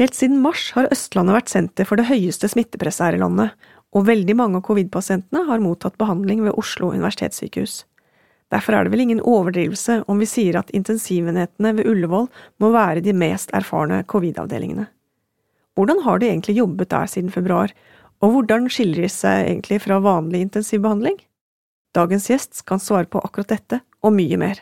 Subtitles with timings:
[0.00, 3.52] Helt siden mars har Østlandet vært senter for det høyeste smittepresset her i landet,
[3.92, 7.82] og veldig mange av covid-pasientene har mottatt behandling ved Oslo universitetssykehus.
[8.52, 12.28] Derfor er det vel ingen overdrivelse om vi sier at intensivenhetene ved Ullevål
[12.60, 14.86] må være de mest erfarne covid-avdelingene.
[15.76, 17.72] Hvordan har de egentlig jobbet der siden februar,
[18.20, 21.16] og hvordan skiller de seg egentlig fra vanlig intensivbehandling?
[21.96, 24.60] Dagens gjest kan svare på akkurat dette, og mye mer.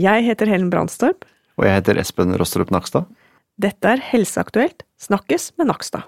[0.00, 1.24] Jeg heter Helen Brandstorp.
[1.56, 3.08] Og jeg heter Espen Rostrup Nakstad.
[3.56, 6.02] Dette er Helseaktuelt snakkes med Nakstad.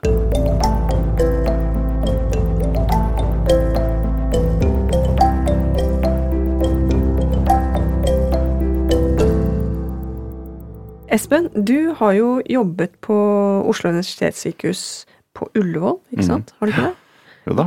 [11.09, 13.17] Espen, du har jo jobbet på
[13.65, 14.83] Oslo universitetssykehus
[15.33, 16.53] på Ullevål, ikke sant?
[16.53, 16.53] sant?
[16.61, 16.97] Har du ikke det?
[17.49, 17.65] Jo da.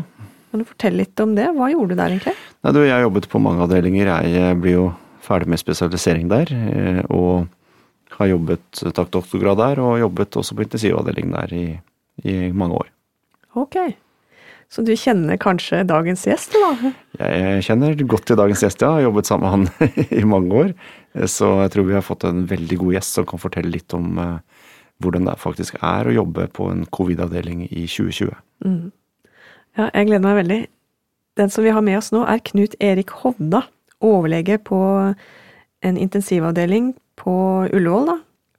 [0.52, 1.48] Kan du fortelle litt om det?
[1.58, 2.36] Hva gjorde du der egentlig?
[2.62, 4.14] Nei, du, jeg jobbet på mange avdelinger.
[4.30, 4.86] Jeg blir jo
[5.26, 6.54] ferdig med spesialisering der.
[6.54, 7.50] Eh, og
[8.18, 11.66] har jobbet tatt doktorgrad der, og jobbet også på intensivavdeling der i,
[12.24, 12.90] i, mange år.
[13.60, 13.78] Ok.
[14.72, 16.92] Så du kjenner kanskje dagens gjest, da?
[17.20, 18.94] Jeg kjenner godt til dagens gjest, ja.
[18.94, 20.74] Jeg har jobbet sammen med han i mange år.
[21.28, 24.16] Så jeg tror vi har fått en veldig god gjest som kan fortelle litt om
[24.16, 24.38] uh,
[25.04, 28.32] hvordan det faktisk er å jobbe på en covid-avdeling i 2020.
[28.64, 28.92] Mm.
[29.80, 30.62] Ja, jeg gleder meg veldig.
[31.40, 33.66] Den som vi har med oss nå, er Knut Erik Hovda,
[34.02, 34.80] overlege på
[35.82, 37.36] en intensivavdeling på
[37.72, 38.18] Ullevål, da.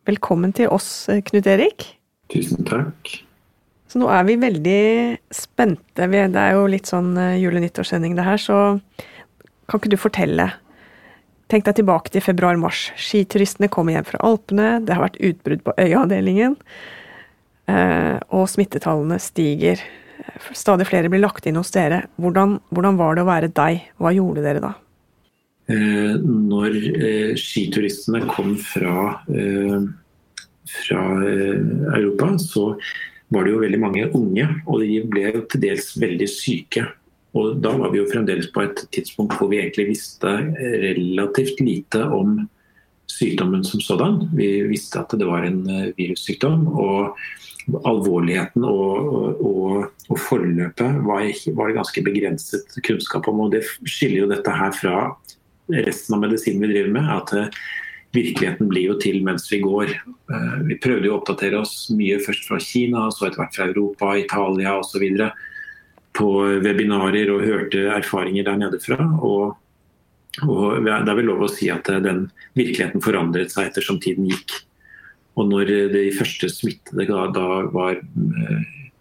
[0.09, 1.87] Velkommen til oss, Knut Erik.
[2.33, 3.13] Tusen takk.
[3.93, 4.83] Så nå er vi veldig
[5.37, 6.07] spente.
[6.09, 8.59] Det er jo litt sånn eh, jule-nyttårssending det her, så
[9.69, 10.49] kan ikke du fortelle?
[11.53, 12.87] Tenk deg tilbake til februar-mars.
[12.97, 16.57] Skituristene kommer hjem fra Alpene, det har vært utbrudd på Øya-avdelingen,
[17.69, 19.83] eh, og smittetallene stiger.
[20.57, 22.07] Stadig flere blir lagt inn hos dere.
[22.17, 23.85] Hvordan, hvordan var det å være deg?
[24.01, 24.73] Hva gjorde dere da?
[25.71, 29.85] Eh, når eh, skituristene kom fra, eh,
[30.67, 32.73] fra Europa, så
[33.33, 36.87] var det jo veldig mange unge, og de ble jo til dels veldig syke.
[37.39, 40.35] Og da var vi jo fremdeles på et tidspunkt hvor vi egentlig visste
[40.83, 42.43] relativt lite om
[43.09, 44.27] sykdommen som sådan.
[44.37, 45.63] Vi visste at det var en
[45.97, 46.67] virussykdom.
[46.77, 47.17] og
[47.87, 51.25] Alvorligheten og, og, og forløpet var,
[51.57, 53.47] var, ganske begrenset kunnskap om.
[53.47, 54.97] og Det skiller jo dette her fra
[55.69, 57.63] resten av medisinen vi driver med, at eh,
[58.13, 59.95] virkeligheten blir jo til mens vi går.
[59.95, 63.69] Eh, vi prøvde jo å oppdatere oss mye først fra Kina, så etter hvert fra
[63.71, 65.07] Europa, Italia osv.
[66.13, 66.29] På
[66.61, 68.99] webinarer og hørte erfaringer der nede fra.
[69.25, 69.55] Og,
[70.45, 72.27] og det er vel lov å si at eh, den
[72.59, 74.61] virkeligheten forandret seg ettersom tiden gikk.
[75.41, 78.03] Og når de første smittede da, da var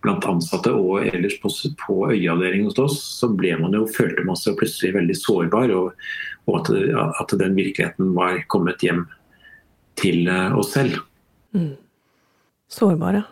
[0.01, 1.51] blant ansatte og ellers på,
[1.81, 5.73] på øyeavdelingen hos oss, så ble man jo, følte man seg plutselig veldig sårbar.
[5.77, 6.07] Og,
[6.49, 6.71] og at,
[7.21, 9.05] at, den virkeligheten var kommet hjem
[10.01, 11.03] til eh, oss selv.
[11.53, 11.75] Mm.
[12.71, 13.23] Sårbare?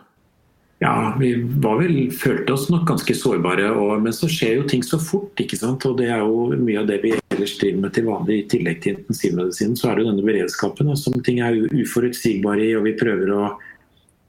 [0.80, 3.66] Ja, vi vel, følte oss nok ganske sårbare.
[3.74, 5.34] Og, men så skjer jo ting så fort.
[5.42, 5.84] ikke sant?
[5.88, 8.38] Og det er jo mye av det vi ellers driver med til vanlig.
[8.38, 12.76] I tillegg til intensivmedisin, så er det jo denne beredskapen som ting er uforutsigbare i.
[12.78, 13.50] Og vi prøver å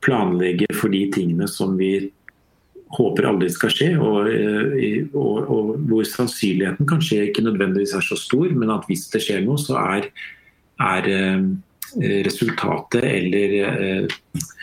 [0.01, 2.09] planlegge for de tingene som vi
[2.95, 8.17] håper aldri skal skje, og, eh, og, og, hvor sannsynligheten kanskje ikke nødvendigvis er så
[8.19, 10.09] stor, men at hvis det skjer noe, så er,
[10.81, 11.45] er eh,
[12.27, 14.17] resultatet eller eh,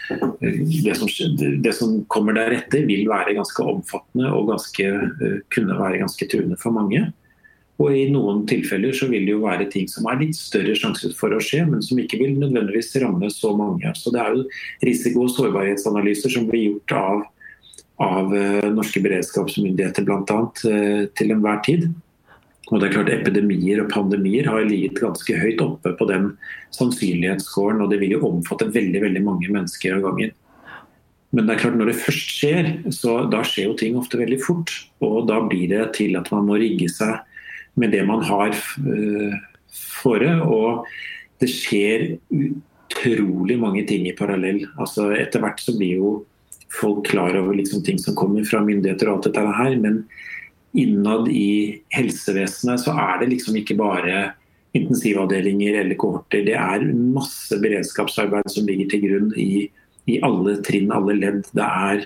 [0.08, 1.08] det som,
[1.64, 4.92] det som, kommer deretter, vil være ganske omfattende og ganske,
[5.52, 7.02] kunne være ganske truende for mange.
[7.78, 11.12] Og I noen tilfeller så vil det jo være ting som er litt større sjanse
[11.18, 13.92] for å skje, men som ikke vil nødvendigvis ramme så mange.
[13.94, 14.48] Så Det er jo
[14.82, 17.26] risiko- og sårbarhetsanalyser som blir gjort av
[18.02, 20.38] av eh, norske beredskapsmyndigheter bl.a.
[20.70, 21.88] Eh, til enhver tid.
[22.68, 26.34] Og det er klart Epidemier og pandemier har ligget ganske høyt oppe på den
[26.76, 30.34] sannsynlighetsskåren, og det vil jo omfatte veldig veldig mange mennesker av gangen.
[31.32, 34.38] Men det er klart når det først skjer, så da skjer jo ting ofte veldig
[34.44, 34.72] fort.
[35.04, 37.18] Og da blir det til at man må rigge seg
[37.78, 39.34] med det man har uh,
[39.68, 40.30] fore.
[40.48, 40.88] Og
[41.42, 44.64] det skjer utrolig mange ting i parallell.
[44.80, 46.14] Altså Etter hvert så blir jo
[46.72, 49.76] folk klar over liksom ting som kommer fra myndigheter og alt dette her.
[49.80, 50.02] Men
[50.78, 54.28] innad i helsevesenet så er det liksom ikke bare
[54.76, 56.44] intensivavdelinger eller kohorter.
[56.46, 59.68] Det er masse beredskapsarbeid som ligger til grunn i,
[60.10, 61.46] i alle trinn, alle ledd.
[61.56, 62.04] Det er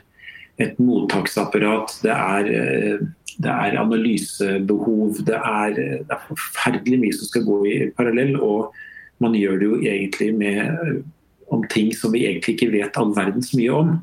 [0.63, 3.03] et mottaksapparat, det er, eh,
[3.43, 5.23] det er analysebehov.
[5.27, 8.37] Det er, det er, forferdelig mye som skal gå i parallell.
[8.39, 8.73] Og
[9.23, 11.03] man gjør det jo egentlig med,
[11.53, 13.95] om ting som vi egentlig ikke vet all verdens mye om.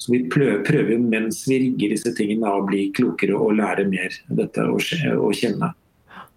[0.00, 4.64] Så vi prøver mens vi rigger disse tingene å bli klokere og lære mer dette
[4.64, 5.72] å kjenne.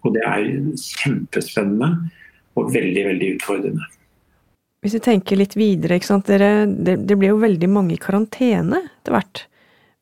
[0.04, 0.48] Og det er
[0.80, 1.90] kjempespennende
[2.60, 3.90] og veldig, veldig utfordrende.
[4.84, 5.96] Hvis vi tenker litt videre,
[6.28, 9.46] Dere, det, det, ble jo veldig mange i karantene etter hvert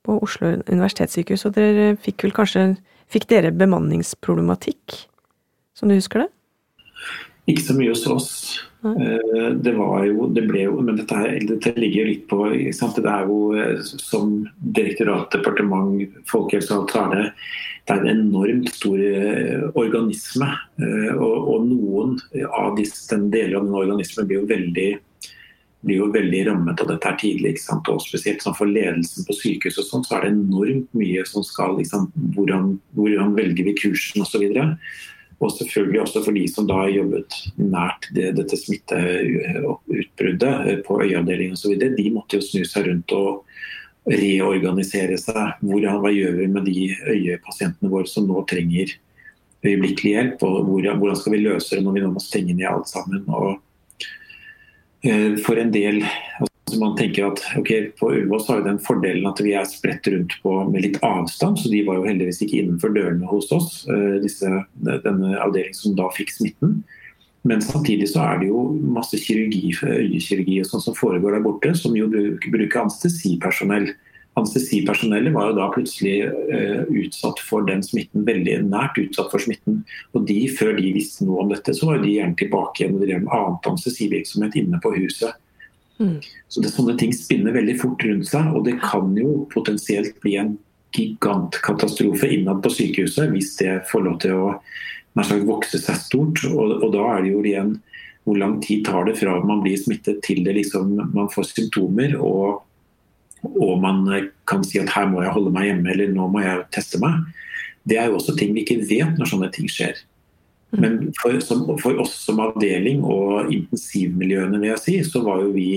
[0.03, 2.73] på Oslo universitetssykehus, og dere fikk vel kanskje
[3.13, 4.95] Fikk dere bemanningsproblematikk,
[5.77, 6.31] som du husker det?
[7.51, 8.31] Ikke så mye hos oss.
[8.87, 12.39] Eh, det var jo, det ble jo, men dette, her, dette ligger jo litt på
[12.51, 17.29] Det er jo eh, som direktorat, departement, folkehelseavtale det.
[17.83, 20.51] Det er en enormt stor eh, organisme.
[21.19, 24.91] Og, og noen av disse, den deler av den organismen blir jo veldig
[25.83, 27.57] blir jo veldig rammet av dette her tidlig.
[27.91, 31.43] Og spesielt sånn for ledelsen på sykehus og sånn, så er det enormt mye som
[31.47, 32.07] skal liksom,
[32.37, 34.47] Hvordan, hvordan velger vi kursen osv.
[34.47, 34.77] Og,
[35.43, 40.55] og selvfølgelig også for de som da har jobbet nært det, dette smitteutbruddet
[40.87, 41.73] på øyeavdelingen osv.
[41.83, 43.31] De måtte jo snu seg rundt og
[44.07, 45.47] reorganisere seg.
[45.63, 46.79] Hvordan, hva gjør vi med de
[47.11, 48.87] øyepasientene våre som nå trenger
[49.67, 50.39] øyeblikkelig hjelp?
[50.47, 53.23] og Hvordan, skal vi løse det når vi nå må stenge ned alt sammen?
[53.27, 53.59] og
[55.03, 56.05] Eh, for en del
[56.81, 60.35] man tenker at okay, På Ullevål har vi den fordelen at vi er spredt rundt
[60.45, 64.19] på med litt avstand, så de var jo heldigvis ikke innenfor dørene hos oss, eh,
[64.23, 66.81] disse, denne avdelingen som da fikk smitten.
[67.43, 71.75] Men samtidig så er det jo masse kirurgi, øyekirurgi og sånt som foregår der borte,
[71.75, 73.91] som jo bruker anestesipersonell.
[74.39, 79.83] Anestesipersonellet var jo da plutselig uh, utsatt for den smitten, veldig nært utsatt for smitten.
[80.15, 83.03] Og de, før de visste noe om dette, så var de gjerne tilbake igjen og
[83.03, 85.42] drev med annet anestesivirksomhet inne på huset.
[86.01, 86.19] Mm.
[86.49, 90.37] Så det, Sånne ting spinner veldig fort rundt seg, og det kan jo potensielt bli
[90.41, 90.57] en
[90.93, 94.51] gigantkatastrofe innad på sykehuset hvis det får lov til å
[95.23, 96.43] sagt, vokse seg stort.
[96.51, 97.79] Og, og, da er det jo igjen
[98.23, 102.19] hvor lang tid tar det fra man blir smittet til det liksom, man får symptomer.
[102.21, 102.63] og
[103.43, 104.07] og man
[104.47, 107.25] kan si at her må jeg holde meg hjemme eller nå må jeg teste meg,
[107.89, 109.99] det er jo også ting vi ikke vet når sånne ting skjer.
[110.73, 115.53] Men for, som, for oss som avdeling og intensivmiljøene vil jeg si, så var jo
[115.53, 115.69] vi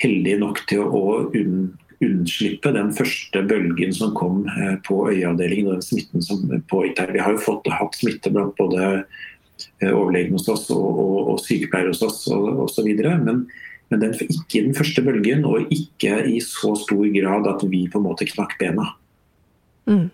[0.00, 1.02] heldige nok til å
[1.36, 1.66] unn,
[2.00, 7.02] unnslippe den første bølgen som kom eh, på øyeavdelingen og den smitten som pågikk.
[7.12, 11.42] Vi har jo fått, hatt smitte blant både eh, overlegen hos oss og, og, og
[11.44, 12.88] sykepleiere hos oss osv.
[12.96, 13.44] Men
[13.90, 17.84] men den, ikke i den første bølgen, og ikke i så stor grad at vi
[17.90, 18.92] på en måte knakk bena.
[19.88, 20.10] Mm,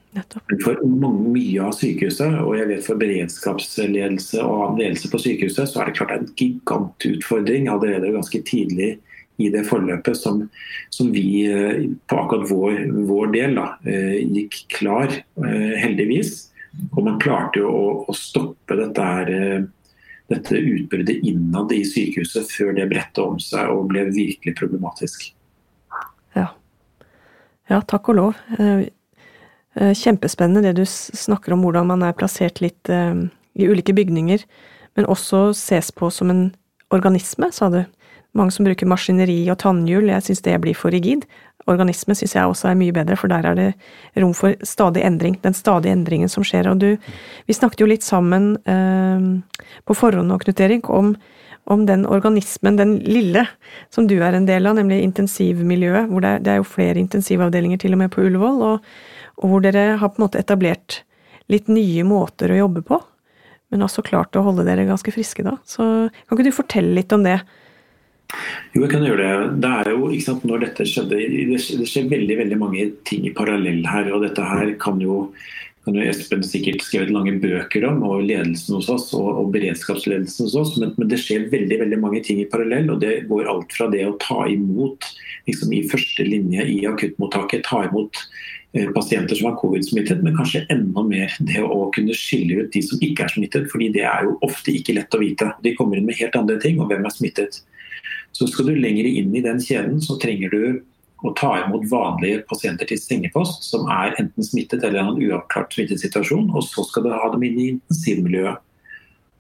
[0.63, 5.69] for mange, mye av sykehuset, og jeg vet for beredskapsledelse og annen ledelse på sykehuset,
[5.69, 8.95] så er det klart en gigantutfordring allerede ganske tidlig
[9.37, 10.47] i det forløpet som,
[10.91, 12.79] som vi eh, på akkurat vår,
[13.09, 16.53] vår del da, eh, gikk klar, eh, heldigvis.
[16.95, 19.33] Og man klarte jo å, å stoppe dette her
[20.27, 25.29] dette utbruddet innad i sykehuset før det bredte om seg og ble virkelig problematisk.
[26.35, 26.49] Ja.
[27.71, 28.41] ja takk og lov.
[29.77, 33.27] Eh, kjempespennende det du snakker om hvordan man er plassert litt eh,
[33.57, 34.45] i ulike bygninger,
[34.97, 36.49] men også ses på som en
[36.95, 37.83] organisme, sa du.
[38.37, 41.25] Mange som bruker maskineri og tannhjul, jeg syns det blir for rigid
[41.71, 43.71] organisme syns jeg også er mye bedre, for der er det
[44.23, 45.39] rom for stadig endring.
[45.43, 46.71] Den stadige endringen som skjer.
[46.71, 46.95] Og du,
[47.47, 49.27] vi snakket jo litt sammen eh,
[49.87, 51.15] på forhånd nå, Knut Erik, om,
[51.67, 53.47] om, den organismen, den lille,
[53.91, 56.11] som du er en del av, nemlig intensivmiljøet.
[56.11, 58.91] hvor Det er, det er jo flere intensivavdelinger til og med på Ullevål, og,
[59.37, 61.03] og, hvor dere har på en måte etablert
[61.53, 62.99] litt nye måter å jobbe på.
[63.73, 65.57] Men også klart å holde dere ganske friske da.
[65.67, 67.41] Så kan ikke du fortelle litt om det?
[68.75, 69.61] Jo, jeg kan gjøre det.
[69.63, 73.35] Det er jo, ikke sant, når dette skjedde, det skjer veldig veldig mange ting i
[73.35, 74.11] parallell her.
[74.15, 75.25] og Dette her kan jo,
[75.87, 80.49] kan jo Espen sikkert skrevet lange bøker om, og ledelsen hos oss og, og beredskapsledelsen
[80.49, 80.75] hos oss.
[80.83, 82.91] Men, men, det skjer veldig veldig mange ting i parallell.
[82.95, 85.11] og Det går alt fra det å ta imot
[85.47, 88.27] liksom i første linje i akuttmottaket, ta imot
[88.97, 93.01] pasienter som er covid-smittet, men kanskje enda mer det å kunne skille ut de som
[93.03, 93.71] ikke er smittet.
[93.73, 95.53] fordi det er jo ofte ikke lett å vite.
[95.63, 97.63] De kommer inn med helt andre ting, og hvem er smittet.
[98.37, 100.83] Så skal du lenger inn i den kjeden, så trenger du
[101.25, 105.73] å ta imot vanlige pasienter til sengepost som er enten smittet eller har en uavklart
[105.73, 108.63] smittesituasjon, og så skal du ha dem inn i intensivmiljøet.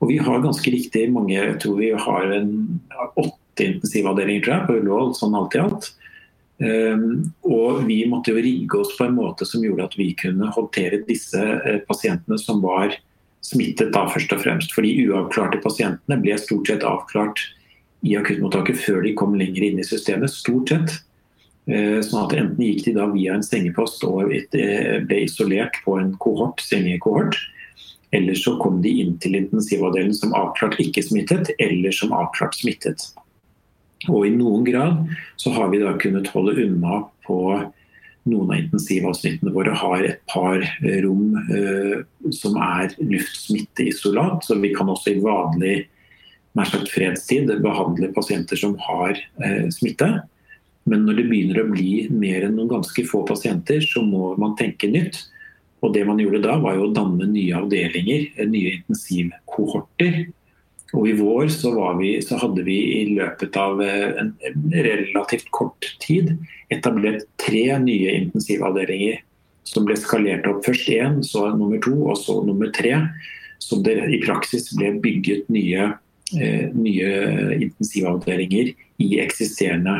[0.00, 2.50] Og vi har ganske riktig mange, jeg tror vi har en,
[3.16, 5.88] åtte intensivavdelinger tror jeg, på Ullevål, sånn alt i alt.
[6.56, 10.48] Um, og vi måtte jo rigge oss på en måte som gjorde at vi kunne
[10.54, 12.94] håndtere disse uh, pasientene som var
[13.44, 14.72] smittet da først og fremst.
[14.74, 17.42] For de uavklarte pasientene ble stort sett avklart
[18.06, 20.96] i akuttmottaket før de kom lenger inn i systemet, stort sett.
[21.66, 25.96] Eh, sånn at Enten gikk de da via en sengepost og eh, ble isolert på
[25.98, 27.38] en kohort, sengekohort,
[28.14, 33.08] eller så kom de inn til intensivavdelingen som avklart ikke smittet, eller som avklart smittet.
[34.08, 35.02] Og I noen grad
[35.40, 37.40] så har vi da kunnet holde unna på
[38.26, 40.62] noen av intensivavsnittene våre har et par
[41.04, 42.00] rom eh,
[42.34, 44.46] som er luftsmitteisolat.
[44.46, 45.76] Så vi kan også i vanlig
[46.56, 50.08] nær sagt fredstid behandle pasienter som har eh, smitte.
[50.86, 54.54] Men når det begynner å bli mer enn noen ganske få pasienter, så må man
[54.58, 55.18] tenke nytt.
[55.84, 60.26] Og det man gjorde da, var jo å danne nye avdelinger, eh, nye intensivkohorter.
[60.96, 64.32] Og i vår så, vi, så, hadde vi i løpet av eh, en
[64.72, 66.32] relativt kort tid
[66.72, 69.20] etablert tre nye intensivavdelinger
[69.66, 70.62] som ble skalert opp.
[70.64, 72.94] Først én, så nummer to og så nummer tre.
[73.62, 75.90] Som det i praksis ble bygget nye,
[76.38, 77.10] eh, nye
[77.56, 78.72] intensivavdelinger
[79.02, 79.98] i eksisterende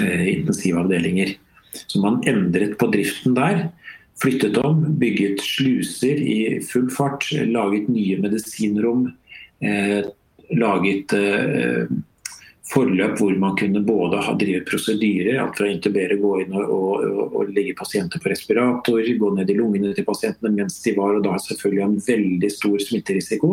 [0.00, 1.36] eh, intensivavdelinger.
[1.86, 3.68] Så man endret på driften der.
[4.20, 9.08] Flyttet om, bygget sluser i full fart, laget nye medisinrom.
[9.60, 10.04] Eh,
[10.56, 11.84] laget eh,
[12.70, 16.70] forløp hvor man kunne både ha drive prosedyrer, alt fra å intubere, gå inn og,
[16.72, 21.18] og, og, legge pasienter på respirator, gå ned i lungene til pasientene mens de var
[21.18, 23.50] og da selvfølgelig en veldig stor smitterisiko,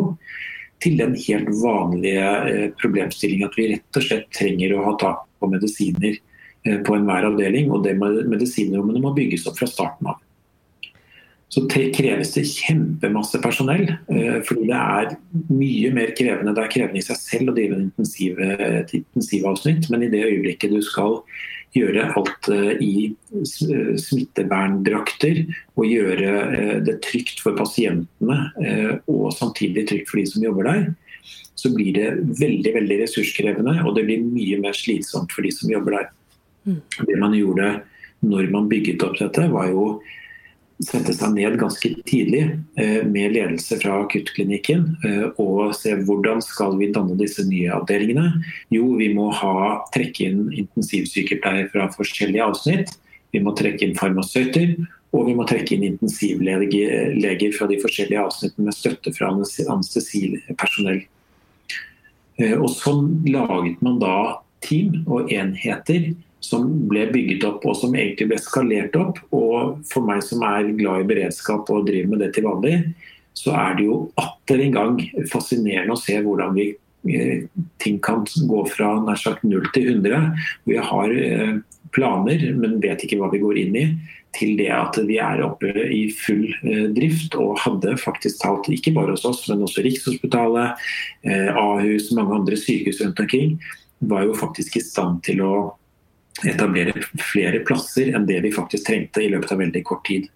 [0.82, 5.26] til den helt vanlige eh, problemstilling at vi rett og slett trenger å ha tak
[5.38, 6.18] på medisiner
[6.84, 10.17] på enhver avdeling, og det medisinrommene må bygges opp fra starten av
[11.48, 13.86] så kreves det kjempemasse personell.
[14.12, 15.14] Eh, fordi det er
[15.48, 16.52] mye mer krevende.
[16.56, 20.82] Det er krevende i seg selv å drive et intensivavsnitt, men i det øyeblikket du
[20.84, 21.22] skal
[21.76, 25.42] gjøre alt eh, i eh, smitteverndrakter
[25.80, 28.38] og gjøre det trygt for pasientene
[29.08, 30.86] og samtidig trygt for de som jobber der,
[31.58, 35.70] så blir det veldig veldig ressurskrevende og det blir mye mer slitsomt for de som
[35.72, 36.10] jobber der.
[36.68, 36.80] Mm.
[37.08, 37.72] Det man gjorde
[38.26, 39.84] når man bygget opp dette, var jo
[40.84, 42.42] sette seg ned ganske tidlig
[42.78, 48.44] eh, med ledelse fra akuttklinikken eh, og se hvordan skal vi danne disse nye avdelingene.
[48.74, 52.94] Jo, vi må ha, trekke inn intensivsykepleiere fra forskjellige avsnitt.
[53.34, 54.76] Vi må trekke inn farmasøyter.
[55.16, 61.00] Og vi må trekke inn intensivleger fra de forskjellige avsnittene med støtte fra anestesipersonell.
[62.38, 64.16] Eh, og sånn laget man da
[64.64, 66.12] team og enheter
[66.44, 69.20] som ble bygget opp og som egentlig ble skalert opp.
[69.34, 72.76] Og for meg som er glad i beredskap og driver med det til vanlig,
[73.38, 76.68] så er det jo atter en gang fascinerende å se hvordan vi,
[77.12, 77.46] eh,
[77.78, 80.32] ting kan gå fra nær sagt 0 til 100.
[80.66, 81.58] Vi har eh,
[81.94, 83.86] planer, men vet ikke hva vi går inn i.
[84.36, 88.94] Til det at vi er oppe i full eh, drift og hadde faktisk talt, ikke
[88.96, 90.88] bare hos oss, men også Rikshospitalet,
[91.54, 93.58] Ahus, mange andre sykehus rundt omkring,
[93.98, 95.54] var jo faktisk i stand til å
[96.46, 96.94] etablere
[97.32, 100.28] flere plasser enn det vi faktisk trengte i løpet av veldig kort tid.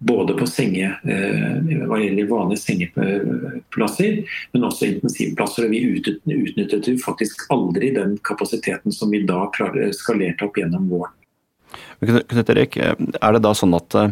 [0.00, 4.22] Både på senge, eh, hva gjelder vanlige sengeplasser,
[4.54, 5.66] men også intensivplasser.
[5.66, 9.44] og Vi utnyttet jo faktisk aldri den kapasiteten som vi da
[9.92, 11.12] skalerte opp gjennom våren.
[12.00, 14.10] Knut Erik, er det da sånn at eh,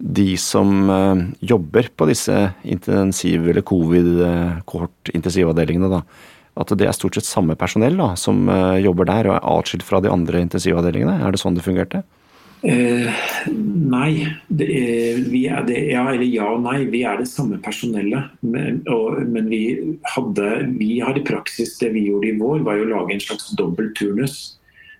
[0.00, 6.00] de som eh, jobber på disse intensiv- eller covid-kort intensivavdelingene, da,
[6.60, 9.86] at det er stort sett samme personell da, som uh, jobber der og er atskilt
[9.86, 11.20] fra de andre intensivavdelingene?
[11.24, 12.04] Er det sånn det fungerte?
[12.62, 13.08] Eh,
[13.56, 14.26] nei.
[14.48, 16.84] Det er, vi er det, ja eller ja og nei.
[16.92, 18.34] Vi er det samme personellet.
[18.44, 19.62] Men, og, men vi,
[20.14, 23.52] hadde, vi har i praksis det vi gjorde i vår, var å lage en slags
[23.58, 24.58] dobbel turnus.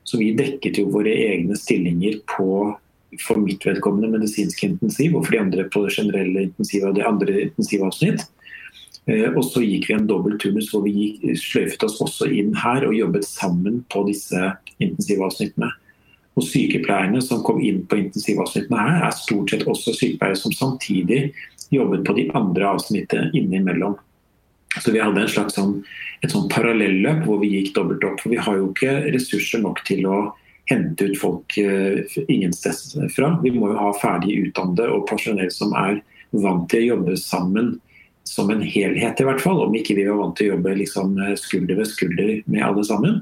[0.09, 2.73] Så vi dekket jo våre egne stillinger på
[3.19, 7.41] for mitt vedkommende medisinsk intensiv og for de andre på det generelle intensiv, det andre
[7.49, 8.23] intensivavsnitt.
[9.09, 12.53] Eh, og så gikk vi en dobbel turnus hvor vi gikk, sløyfet oss også inn
[12.59, 15.71] her og jobbet sammen på disse intensivavsnittene.
[16.39, 21.33] Og Sykepleierne som kom inn på intensivavsnittene her, er stort sett også sykepleiere som samtidig
[21.75, 23.97] jobbet på de andre avsnittene innimellom.
[24.79, 25.81] Så vi hadde en slags sånn,
[26.23, 28.21] et sånn parallelløp hvor vi gikk dobbelt opp.
[28.23, 30.21] For vi har jo ikke ressurser nok til å
[30.71, 31.99] hente ut folk uh,
[32.31, 33.33] ingen sted fra.
[33.43, 35.99] Vi må jo ha ferdig utdannede og personell som er
[36.31, 37.73] vant til å jobbe sammen
[38.31, 39.59] som en helhet, i hvert fall.
[39.65, 43.21] Om ikke vi var vant til å jobbe liksom skulder ved skulder med alle sammen.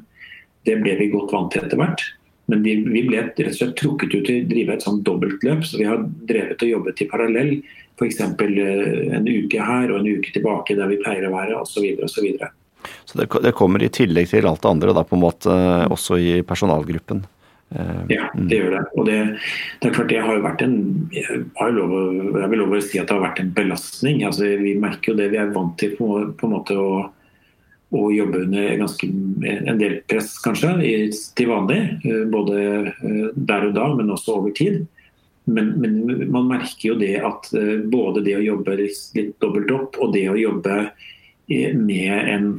[0.69, 2.05] Det ble vi godt vant til etter hvert.
[2.49, 5.65] Men vi, vi ble rett og slett trukket ut til å drive et sånn dobbeltløp.
[5.69, 7.55] Så vi har drevet og jobbet i parallell.
[7.99, 8.21] F.eks.
[8.21, 11.89] Eh, en uke her og en uke tilbake der vi pleier å være, osv.
[12.05, 12.29] osv.
[12.29, 15.25] Så, så, så det, det, kommer i tillegg til alt det andre, da på en
[15.25, 15.59] måte
[15.93, 17.25] også i personalgruppen?
[17.71, 18.83] Eh, ja, det gjør det.
[18.97, 19.19] Og det,
[19.81, 20.77] det er klart det har jo vært en
[21.13, 21.95] jeg, har lov,
[22.41, 24.23] jeg vil lov å si at det har vært en belastning.
[24.29, 25.31] Altså, vi merker jo det.
[25.35, 26.93] Vi er vant til på, på en måte å,
[27.93, 29.09] å, jobbe under ganske,
[29.49, 30.77] en del press, kanskje,
[31.39, 31.83] til vanlig.
[32.05, 32.63] Eh, både
[32.95, 34.87] eh, der og da, men også over tid.
[35.49, 37.47] Men, men, man merker jo det at
[37.89, 40.75] både det å jobbe litt dobbelt opp og det å jobbe
[41.49, 42.51] med en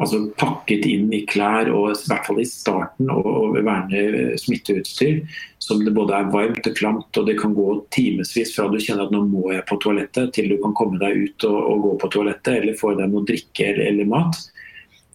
[0.00, 5.20] altså pakket inn i klær, og i hvert fall i starten, og verne smitteutstyr.
[5.60, 9.06] Som det både er varmt og klamt, og det kan gå timevis fra du kjenner
[9.06, 11.92] at nå må jeg på toalettet, til du kan komme deg ut og, og gå
[12.00, 14.40] på toalettet, eller få deg noe drikke eller, eller mat.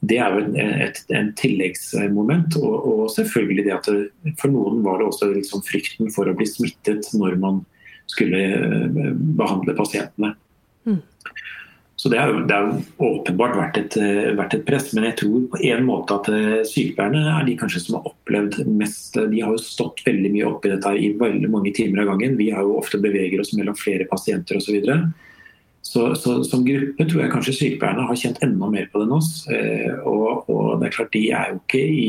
[0.05, 2.59] det er jo et, en tilleggsmoment.
[2.61, 6.35] Og, og, selvfølgelig det at det, for noen var det også liksom frykten for å
[6.37, 7.63] bli smittet når man
[8.11, 10.35] skulle eh, behandle pasientene.
[10.85, 11.01] Mm.
[12.05, 12.67] Så det har,
[13.01, 14.91] åpenbart vært et, eh, vært et, press.
[14.93, 18.59] Men jeg tror på en måte at eh, sykepleierne er de kanskje som har opplevd
[18.69, 22.37] mest De har jo stått veldig mye oppi dette i veldig mange timer av gangen.
[22.37, 24.67] Vi har jo ofte beveger oss mellom flere pasienter osv.
[24.67, 24.99] Så, videre.
[25.81, 29.17] så Så som gruppe tror jeg kanskje sykepleierne har kjent enda mer på det enn
[29.17, 29.31] oss.
[30.05, 32.07] Og, og det er klart de er jo ikke i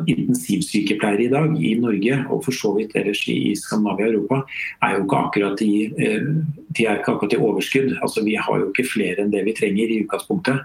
[0.00, 4.40] intensivsykepleiere i dag i Norge, og for så vidt ellers i Skandinavia og Europa,
[4.82, 6.28] er jo ikke akkurat i, eh,
[6.72, 7.98] de er ikke akkurat i overskudd.
[8.02, 10.64] Altså, vi har jo ikke flere enn det vi trenger i utgangspunktet.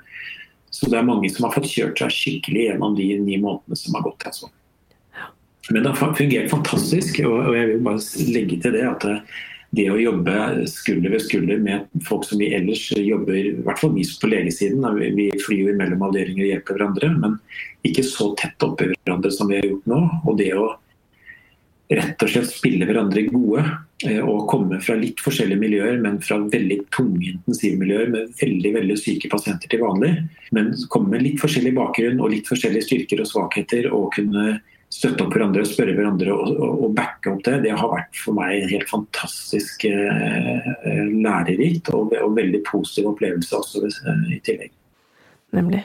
[0.72, 3.96] Så det er mange som har fått kjørt seg skikkelig gjennom de ni månedene som
[3.96, 4.26] har gått.
[4.26, 4.50] Altså.
[5.72, 9.22] Men det har fungert fantastisk, og jeg vil bare legge til det at eh,
[9.76, 13.94] det å jobbe skulder ved skulder med folk som vi ellers jobber, i hvert fall
[13.98, 14.86] vi på legesiden,
[15.18, 17.38] vi flyr jo mellom avdelinger og hjelper hverandre, men
[17.88, 20.02] ikke så tett oppi hverandre som vi har gjort nå.
[20.24, 20.70] Og det å
[21.88, 23.62] rett og slett spille hverandre gode
[24.06, 28.98] eh, og komme fra litt forskjellige miljøer, men fra veldig tunge intensivmiljøer med veldig veldig
[29.00, 30.14] syke pasienter til vanlig,
[30.56, 34.58] men komme med litt forskjellig bakgrunn og litt forskjellige styrker og svakheter og kunne
[34.94, 38.38] støtte opp hverandre, spørre hverandre og, og, og, backe opp det, det har vært for
[38.38, 44.42] meg en helt fantastisk eh, eh lærerikt og, og, veldig positiv opplevelse også eh, i
[44.48, 44.74] tillegg.
[45.58, 45.84] Nemlig.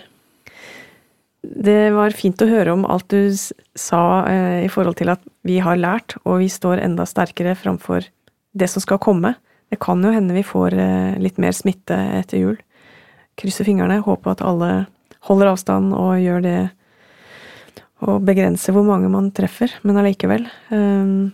[1.43, 5.59] Det var fint å høre om alt du sa eh, i forhold til at vi
[5.63, 8.07] har lært, og vi står enda sterkere framfor
[8.55, 9.35] det som skal komme.
[9.73, 12.61] Det kan jo hende vi får eh, litt mer smitte etter jul.
[13.41, 14.71] Krysser fingrene, håper at alle
[15.27, 16.59] holder avstand og gjør det
[18.03, 20.43] å begrense hvor mange man treffer, men allikevel.
[20.75, 21.33] Um,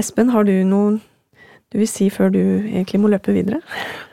[0.00, 0.98] Espen, har du noe
[1.68, 3.58] du vil si før du egentlig må løpe videre?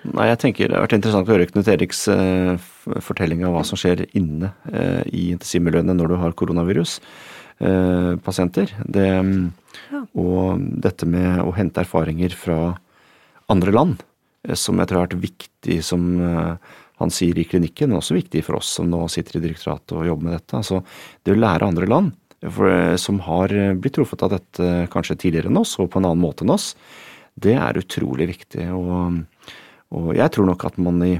[0.09, 2.59] Nei, jeg tenker Det har vært interessant å høre Knut Eriks uh,
[3.03, 8.67] fortelling av hva som skjer inne uh, i intensivmiljøene når du har koronaviruspasienter.
[8.75, 9.07] Uh, det,
[9.93, 10.01] ja.
[10.19, 10.39] Og
[10.83, 12.75] dette med å hente erfaringer fra
[13.51, 13.95] andre land,
[14.57, 16.01] som jeg tror har vært viktig som
[17.01, 20.07] han sier i klinikken, men også viktig for oss som nå sitter i direktoratet og
[20.07, 20.59] jobber med dette.
[20.61, 20.81] Altså,
[21.25, 22.13] det å lære andre land
[22.45, 25.99] for, eh, som har eh, blitt truffet av dette kanskje tidligere enn oss, og på
[25.99, 26.73] en annen måte enn oss,
[27.35, 28.69] det er utrolig viktig.
[28.71, 29.19] Og,
[29.95, 31.13] og jeg tror nok at man i,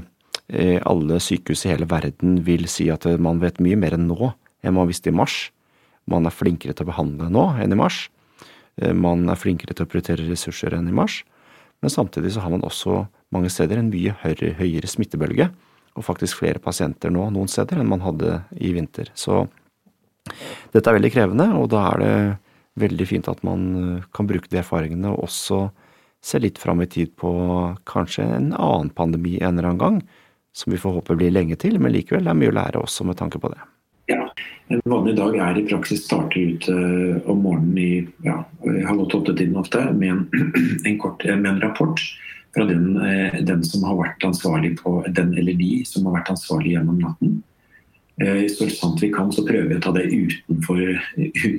[0.48, 4.32] i, alle sykehus i hele verden vil si at man vet mye mer enn nå
[4.64, 5.50] enn man visste i mars.
[6.08, 8.06] Man er flinkere til å behandle nå enn i mars.
[8.80, 11.20] Eh, man er flinkere til å prioritere ressurser enn i mars.
[11.84, 15.50] Men samtidig så har man også mange steder en mye høyere, høyere smittebølge
[15.96, 19.10] og faktisk flere pasienter nå noen steder enn man hadde i vinter.
[19.16, 19.46] Så
[20.74, 22.14] dette er veldig krevende, og da er det
[22.82, 25.66] veldig fint at man eh, kan bruke de erfaringene og også
[26.26, 27.30] se litt fram i tid på
[27.88, 30.02] kanskje en annen pandemi en eller annen gang,
[30.56, 33.06] som vi får håpe blir lenge til, men likevel det er mye å lære også
[33.06, 33.60] med tanke på det.
[34.10, 34.22] Ja,
[34.70, 37.90] En vanlig dag er i praksis starter ut uh, om morgenen i
[38.26, 38.40] ja,
[38.88, 40.22] halv åtte-åtte-tiden ofte med en,
[40.88, 42.02] en, kort, med en rapport
[42.56, 46.32] fra den, eh, den, som har vært ansvarlig på den eller de som har vært
[46.32, 47.42] ansvarlig gjennom natten.
[48.16, 50.80] Eh, så sant vi kan, så prøver vi å ta det utenfor,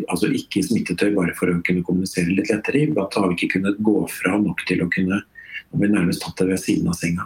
[0.09, 2.87] altså ikke smittetøy, bare for å kunne kommunisere litt lettere.
[2.97, 5.23] Da har vi ikke kunnet gå fra nok til å kunne
[5.67, 7.25] Nå vi nærmest tatt det ved siden av senga.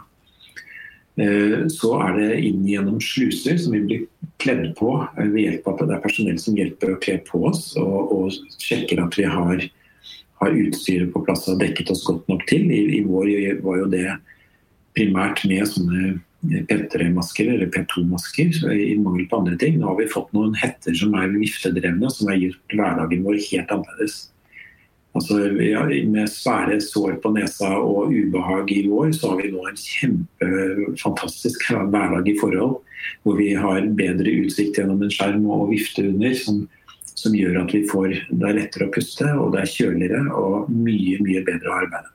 [1.21, 4.05] Eh, så er det inn gjennom sluser som vi blir
[4.41, 8.15] kledd på ved hjelp av det er personell som hjelper å kle på oss og,
[8.15, 9.61] og sjekker at vi har
[10.41, 12.67] har utstyret på plass og dekket oss godt nok til.
[12.73, 14.07] I, i vår var jo det
[14.97, 19.77] primært med sånne P3-masker eller P2-masker i mangel på andre ting.
[19.77, 23.73] Nå har vi fått noen hetter som er viftedrevne, som har gjort hverdagen vår helt
[23.77, 24.19] annerledes.
[25.11, 25.37] Altså,
[26.07, 31.67] med svære sår på nesa og ubehag i vår, så har vi nå en kjempefantastisk
[31.75, 32.79] hverdag i forhold.
[33.25, 36.33] Hvor vi har bedre utsikt gjennom en skjerm og vifte under.
[36.37, 36.63] som
[37.21, 40.71] som gjør at vi får, det er lettere å puste, og det er kjøligere og
[40.73, 42.11] mye, mye bedre å arbeide.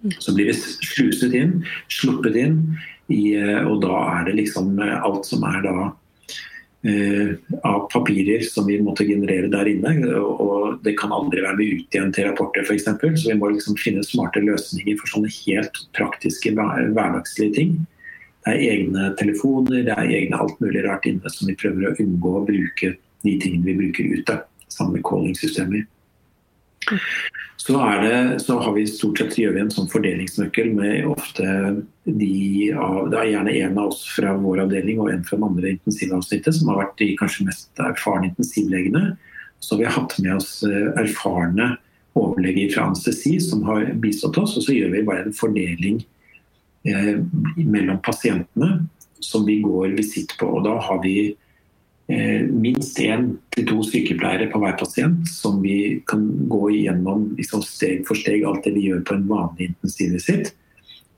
[0.00, 0.14] Mm.
[0.16, 1.58] Så blir vi sluset inn,
[1.92, 2.60] sluppet inn,
[3.10, 5.74] i, eh, og da er det liksom eh, alt som er da
[6.86, 7.32] eh,
[7.66, 9.94] av papirer som vi måtte generere der inne.
[10.16, 12.86] Og det kan aldri være med ut igjen til rapporter f.eks.
[12.86, 17.78] Så vi må liksom finne smarte løsninger for sånne helt praktiske hverdagslige ting.
[18.40, 21.96] Det er egne telefoner, det er egne alt mulig rart inne som vi prøver å
[22.00, 25.84] unngå å bruke de tingene vi bruker ute, sammen med calling-systemer.
[27.56, 27.72] Så,
[28.38, 31.46] så, har vi stort sett gjør vi en sånn fordelingsnøkkel med ofte
[32.08, 35.48] de av, Det er gjerne en av oss fra vår avdeling og en fra det
[35.50, 39.04] andre intensivavsnittet som har vært de kanskje mest erfarne intensivlegene.
[39.60, 41.74] Så vi har hatt med oss eh, erfarne
[42.18, 44.56] overleger fra anestesi som har bistått oss.
[44.56, 46.00] Og så gjør vi bare en fordeling
[46.88, 47.20] eh,
[47.60, 48.86] mellom pasientene
[49.20, 50.48] som vi går visitt på.
[50.48, 51.34] Og da har vi
[52.50, 58.02] minst én til to sykepleiere på hver pasient, som vi kan gå igjennom liksom steg
[58.08, 60.52] for steg alt det vi gjør på en vanlig intensivvisitt.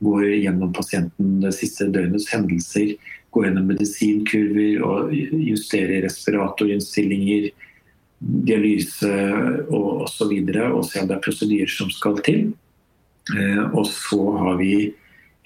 [0.03, 2.97] Går gjennom pasienten det siste døgnets hendelser,
[3.33, 7.53] går gjennom medisinkurver og justerer respiratorinnstillinger,
[8.23, 9.13] dialyse
[9.69, 10.35] og osv.
[10.35, 12.51] Og, så og se om det er prosedyrer som skal til.
[13.33, 14.75] Eh, og så har vi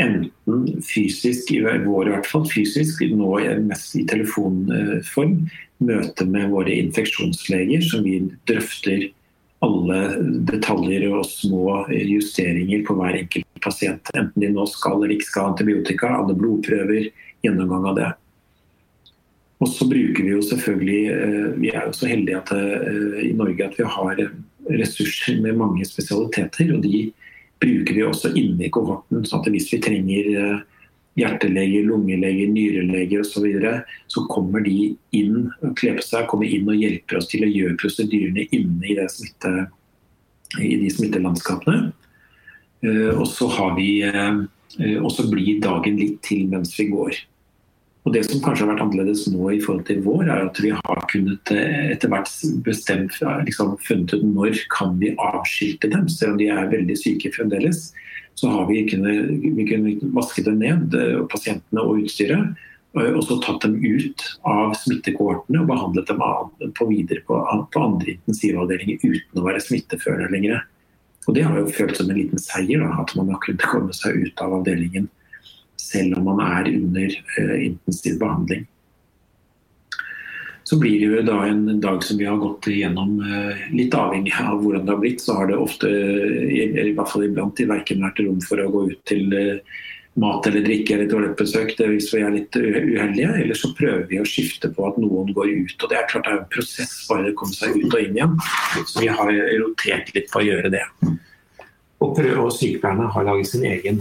[0.03, 5.39] enten fysisk, i vår i hvert fall fysisk, nå mest i telefonform,
[5.87, 9.09] møte med våre infeksjonsleger, som vi drøfter
[9.65, 10.01] alle
[10.49, 14.13] detaljer og små justeringer på hver enkelt pasient.
[14.15, 17.11] Enten de nå skal eller ikke skal ha antibiotika, alle blodprøver,
[17.45, 18.13] gjennomgang av det.
[19.65, 23.33] Og så bruker vi jo selvfølgelig eh, Vi er jo så heldige at, eh, i
[23.37, 24.19] Norge at vi har
[24.69, 26.75] ressurser med mange spesialiteter.
[26.75, 27.07] og de
[27.63, 29.25] bruker vi også inne i kohorten.
[29.25, 30.65] sånn at hvis vi trenger eh,
[31.17, 33.75] hjerteleger, lungeleger, nyreleger osv., så, videre,
[34.13, 37.79] så kommer de inn kler på seg, kommer inn og hjelper oss til å gjøre
[37.81, 39.55] prosedyrene inne i, smitte,
[40.61, 41.93] i de smittelandskapene.
[42.85, 47.25] Eh, og så, vi, eh, og så blir dagen litt til mens vi går.
[48.07, 50.69] Og Det som kanskje har vært annerledes nå i forhold til vår, er at vi
[50.71, 52.31] har kunnet eh, etter hvert
[52.63, 57.33] bestemt, liksom, funnet ut når kan vi avskilte dem, selv om de er veldig syke
[57.35, 57.89] fremdeles.
[58.39, 62.55] Så har vi kunnet, vi kunnet vaske dem ned, eh, pasientene og utstyret,
[62.97, 67.43] og så tatt dem ut av smittekohortene og behandlet dem på videre på,
[67.75, 70.63] på andre intensivavdelinger uten å være smitteførende lenger.
[71.27, 73.93] Og Det har jo følt som en liten seier, da, at man har kunnet komme
[73.99, 75.11] seg ut av avdelingen
[75.87, 78.67] selv om man er under uh, intensiv behandling.
[80.67, 84.35] Så blir det jo da en dag som vi har gått igjennom, uh, litt avhengig
[84.43, 88.25] av hvordan det har blitt, så har det ofte, i, hvert fall iblant, verken vært
[88.25, 89.77] rom for å gå ut til uh,
[90.17, 93.31] mat eller drikke eller toalettbesøk hvis vi er litt uheldige.
[93.43, 95.77] Eller så prøver vi å skifte på at noen går ut.
[95.77, 98.17] og Det er klart det er en prosess bare å komme seg ut og inn
[98.17, 98.37] igjen.
[98.89, 100.85] Så vi har rotert litt på å gjøre det.
[102.01, 104.01] Og, prøve, og sykepleierne har laget sin egen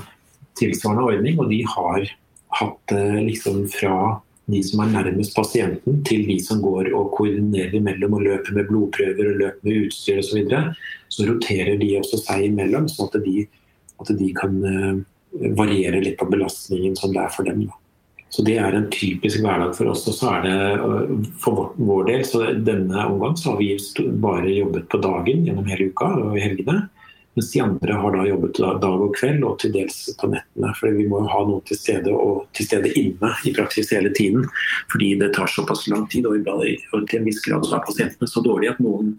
[0.59, 2.07] tilsvarende ordning, og de har
[2.55, 3.97] hatt det liksom fra
[4.51, 8.67] de som er nærmest pasienten, til de som går og koordinerer imellom og løper med
[8.69, 10.27] blodprøver og løper med utstyr osv.
[10.27, 10.75] Så, videre,
[11.09, 13.47] så roterer de også seg imellom, sånn at de,
[14.03, 15.01] at de kan uh,
[15.57, 17.65] variere litt på belastningen som det er for dem.
[18.29, 20.05] Så Det er en typisk hverdag for oss.
[20.11, 23.73] og så er det uh, For vår, del, så denne omgang så har vi
[24.21, 26.83] bare jobbet på dagen gjennom hele uka og helgene.
[27.35, 30.71] Mens de andre har da jobbet dag og kveld, og til dels på nettene.
[30.79, 34.13] For vi må jo ha noen til stede og til stede inne i praksis hele
[34.15, 34.47] tiden.
[34.93, 38.43] Fordi det tar såpass lang tid, og til en viss grad så er pasientene så
[38.45, 39.17] dårlige at noen,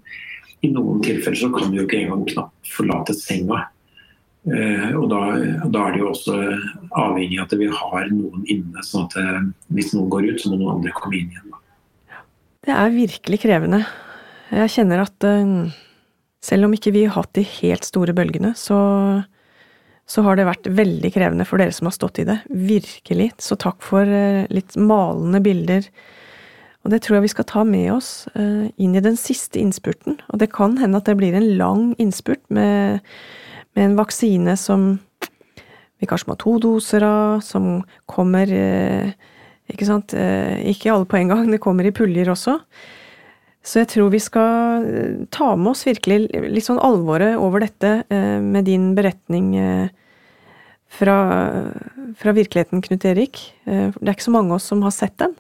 [0.65, 3.67] i noen tilfeller så kan de jo ikke engang knapt forlate senga.
[4.47, 5.21] Uh, og da,
[5.75, 6.37] da, er det jo også
[6.97, 9.41] avhengig av at vi har noen inne, sånn at uh,
[9.75, 11.57] hvis noen går ut, så må noen andre komme inn igjen.
[12.65, 13.83] Det er virkelig krevende.
[14.55, 15.67] Jeg kjenner at uh
[16.47, 18.79] selv om ikke vi har hatt de helt store bølgene, så,
[20.07, 22.39] så har det vært veldig krevende for dere som har stått i det.
[22.47, 23.33] Virkelig.
[23.43, 25.89] Så takk for eh, litt malende bilder.
[26.87, 30.21] Og det tror jeg vi skal ta med oss uh, inn i den siste innspurten.
[30.31, 33.03] Og det kan hende at det blir en lang innspurt med,
[33.75, 34.93] med en vaksine som
[35.99, 39.11] vi kanskje må ha to doser av, som kommer uh,
[39.67, 40.15] Ikke sant?
[40.15, 42.61] Ikke alle på en gang, det kommer i puljer også.
[43.67, 47.99] Så jeg tror vi skal eh, ta med oss virkelig litt sånn alvoret over dette
[48.15, 49.89] eh, med din beretning eh,
[50.97, 51.17] fra,
[52.17, 53.41] fra virkeligheten, Knut Erik.
[53.67, 55.35] Det er ikke så mange av oss som har sett den.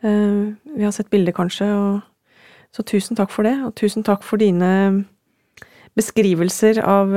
[0.00, 3.52] Vi har sett bilder, kanskje, og så tusen takk for det.
[3.68, 5.04] Og tusen takk for dine
[5.94, 7.12] beskrivelser av,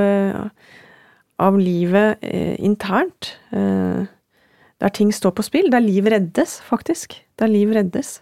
[1.40, 2.20] av livet
[2.60, 3.32] internt.
[3.56, 5.72] Der ting står på spill.
[5.74, 7.16] Der liv reddes, faktisk.
[7.40, 8.20] Der liv reddes.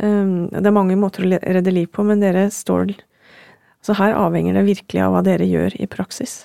[0.00, 2.94] Ehm, det er mange måter å redde liv på, men dere står
[3.80, 6.44] Så her avhenger det virkelig av hva dere gjør i praksis.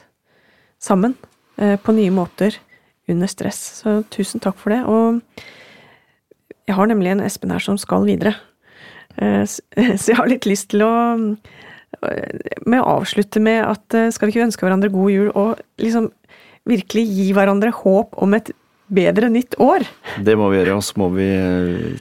[0.79, 1.17] Sammen.
[1.59, 2.55] Eh, på nye måter.
[3.11, 3.59] Under stress.
[3.81, 4.79] Så tusen takk for det.
[4.87, 5.19] Og
[6.65, 8.37] jeg har nemlig en Espen her som skal videre.
[9.19, 9.43] Eh,
[9.99, 10.93] så jeg har litt lyst til å
[12.07, 16.07] eh, med å avslutte med at skal vi ikke ønske hverandre god jul, og liksom
[16.65, 18.53] virkelig gi hverandre håp om et
[18.87, 19.83] bedre nytt år?
[20.23, 21.27] Det må vi gjøre, og så må vi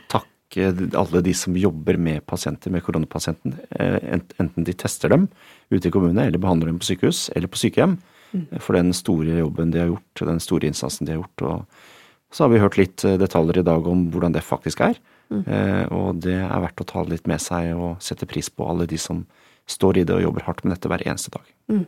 [0.07, 3.57] takke alle de som jobber med pasienter med koronapasienten.
[3.71, 3.99] Eh,
[4.39, 5.29] enten de tester dem
[5.71, 7.99] ute i kommune, eller behandler dem på sykehus eller på sykehjem.
[8.35, 8.47] Mm.
[8.61, 11.43] For den store jobben de har gjort, den store innsatsen de har gjort.
[11.43, 15.01] Og så har vi hørt litt eh, detaljer i dag om hvordan det faktisk er.
[15.33, 15.43] Mm.
[15.47, 18.89] Eh, og det er verdt å ta litt med seg og sette pris på alle
[18.91, 19.25] de som
[19.71, 21.47] står i det og jobber hardt med dette hver eneste dag.
[21.73, 21.85] Mm.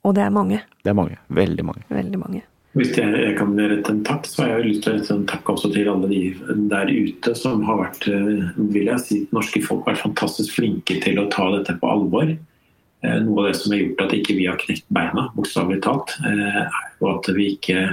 [0.00, 0.62] Og det er mange.
[0.84, 1.20] Det er mange.
[1.28, 1.84] Veldig mange.
[1.92, 2.42] Veldig mange.
[2.78, 5.24] Hvis jeg, jeg, kan rette en takk, så har jeg lyst til å rette en
[5.26, 6.20] takk også til alle de
[6.70, 11.18] der ute som har vært eh, vil jeg si, norske folk vært fantastisk flinke til
[11.18, 12.30] å ta dette på alvor.
[12.30, 16.14] Eh, noe av det som har gjort at ikke vi har knekt beina, bokstavelig talt,
[16.30, 17.88] eh, er jo at vi ikke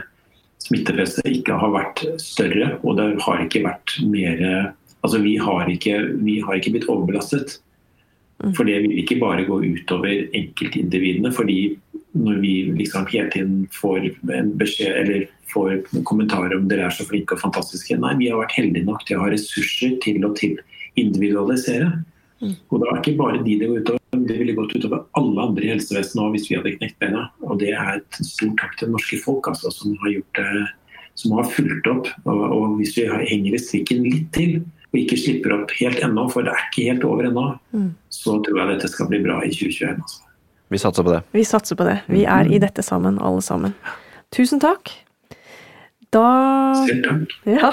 [0.67, 2.75] smittepresset ikke har vært større.
[2.83, 5.93] Og det har ikke vært mer Altså vi har ikke,
[6.25, 7.59] vi har ikke blitt overbelastet.
[8.43, 8.53] Mm.
[8.53, 11.31] For det vil ikke bare gå utover enkeltindividene.
[11.33, 11.77] fordi
[12.17, 17.05] når vi liksom hele tiden får en beskjed eller får kommentarer om dere er så
[17.07, 17.97] flinke og fantastiske.
[18.01, 20.57] Nei, vi har vært heldige nok til å ha ressurser til å til
[20.99, 21.91] individualisere.
[22.41, 22.55] Mm.
[22.69, 25.65] Og det er ikke bare de det går utover, det ville gått utover alle andre
[25.65, 27.27] i helsevesenet òg hvis vi hadde knekt beina.
[27.45, 30.65] Og det er et stort takk til norske folk altså, som har gjort det,
[31.17, 32.11] som har fulgt opp.
[32.25, 36.27] Og, og hvis vi henger i strikken litt til, og ikke slipper opp helt ennå,
[36.31, 37.89] for det er ikke helt over ennå, mm.
[38.13, 39.97] så tror jeg dette skal bli bra i 2021.
[39.97, 40.23] Altså.
[40.67, 41.21] Vi satser på det.
[41.35, 41.97] Vi satser på det.
[42.11, 43.75] Vi er i dette sammen, alle sammen.
[44.35, 44.91] Tusen takk.
[46.11, 46.27] Da
[46.87, 47.35] Selv takk.
[47.47, 47.71] Ja.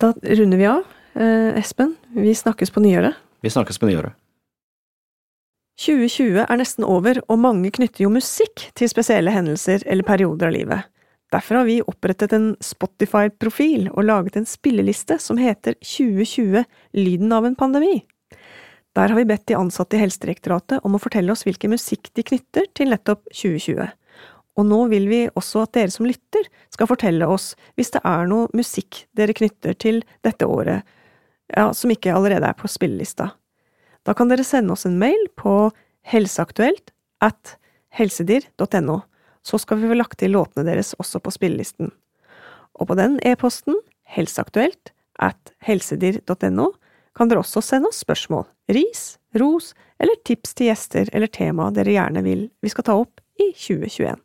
[0.00, 0.84] Da runder vi av.
[1.18, 3.16] Eh, Espen, vi snakkes på nyåret.
[3.40, 4.16] Vi snakkes på nyåret.
[5.78, 10.56] 2020 er nesten over, og mange knytter jo musikk til spesielle hendelser eller perioder av
[10.56, 10.88] livet.
[11.32, 16.64] Derfor har vi opprettet en Spotify-profil og laget en spilleliste som heter 2020
[16.96, 18.00] Lyden av en pandemi.
[18.96, 22.24] Der har vi bedt de ansatte i Helsedirektoratet om å fortelle oss hvilken musikk de
[22.26, 23.90] knytter til nettopp 2020.
[24.58, 28.26] Og nå vil vi også at dere som lytter, skal fortelle oss hvis det er
[28.30, 30.82] noe musikk dere knytter til dette året,
[31.52, 33.30] ja, som ikke allerede er på spillelista.
[34.02, 35.68] Da kan dere sende oss en mail på
[36.08, 36.90] helseaktuelt
[37.22, 37.54] at
[37.94, 38.98] helsedir.no,
[39.48, 41.92] så skal vi få lagt til låtene deres også på spillelisten.
[42.78, 46.72] Og på den e-posten, helseaktuelt at helsedir.no,
[47.16, 51.96] kan dere også sende oss spørsmål, ris, ros eller tips til gjester eller tema dere
[51.96, 54.20] gjerne vil vi skal ta opp i 2021.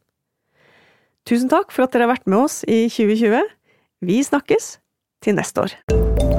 [1.30, 3.42] Tusen takk for at dere har vært med oss i 2020.
[4.04, 4.78] Vi snakkes
[5.24, 6.33] til neste år.